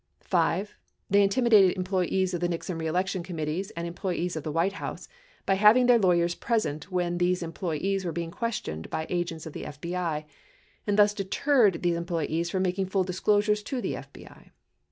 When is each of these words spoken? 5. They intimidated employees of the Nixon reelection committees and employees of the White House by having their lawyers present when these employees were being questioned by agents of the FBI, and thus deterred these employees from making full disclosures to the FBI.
5. 0.21 0.75
They 1.11 1.21
intimidated 1.21 1.77
employees 1.77 2.33
of 2.33 2.41
the 2.41 2.49
Nixon 2.49 2.79
reelection 2.79 3.21
committees 3.21 3.69
and 3.77 3.85
employees 3.85 4.35
of 4.35 4.41
the 4.41 4.51
White 4.51 4.73
House 4.81 5.07
by 5.45 5.53
having 5.53 5.85
their 5.85 5.99
lawyers 5.99 6.33
present 6.33 6.91
when 6.91 7.19
these 7.19 7.43
employees 7.43 8.03
were 8.03 8.11
being 8.11 8.31
questioned 8.31 8.89
by 8.89 9.05
agents 9.11 9.45
of 9.45 9.53
the 9.53 9.61
FBI, 9.65 10.25
and 10.87 10.97
thus 10.97 11.13
deterred 11.13 11.83
these 11.83 11.97
employees 11.97 12.49
from 12.49 12.63
making 12.63 12.87
full 12.87 13.03
disclosures 13.03 13.61
to 13.61 13.79
the 13.79 13.93
FBI. 13.93 14.49